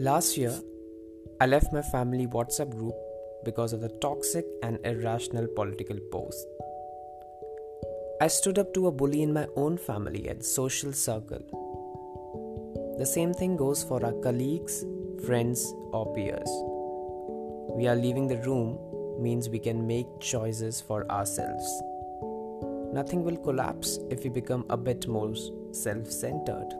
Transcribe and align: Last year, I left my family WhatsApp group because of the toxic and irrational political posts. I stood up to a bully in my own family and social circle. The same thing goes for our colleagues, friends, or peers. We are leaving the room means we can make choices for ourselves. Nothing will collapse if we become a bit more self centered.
Last 0.00 0.38
year, 0.38 0.56
I 1.40 1.46
left 1.46 1.72
my 1.72 1.82
family 1.82 2.28
WhatsApp 2.28 2.70
group 2.70 2.94
because 3.44 3.72
of 3.72 3.80
the 3.80 3.88
toxic 4.00 4.44
and 4.62 4.78
irrational 4.84 5.48
political 5.56 5.98
posts. 6.12 6.46
I 8.20 8.28
stood 8.28 8.60
up 8.60 8.72
to 8.74 8.86
a 8.86 8.92
bully 8.92 9.22
in 9.22 9.32
my 9.32 9.48
own 9.56 9.76
family 9.76 10.28
and 10.28 10.40
social 10.44 10.92
circle. 10.92 11.42
The 12.96 13.06
same 13.06 13.34
thing 13.34 13.56
goes 13.56 13.82
for 13.82 14.04
our 14.04 14.12
colleagues, 14.12 14.84
friends, 15.26 15.74
or 15.90 16.14
peers. 16.14 16.48
We 17.76 17.88
are 17.88 17.96
leaving 17.96 18.28
the 18.28 18.40
room 18.42 18.78
means 19.20 19.48
we 19.48 19.58
can 19.58 19.84
make 19.84 20.06
choices 20.20 20.80
for 20.80 21.10
ourselves. 21.10 21.82
Nothing 22.92 23.24
will 23.24 23.36
collapse 23.36 23.98
if 24.10 24.22
we 24.22 24.30
become 24.30 24.64
a 24.70 24.76
bit 24.76 25.08
more 25.08 25.34
self 25.72 26.08
centered. 26.08 26.72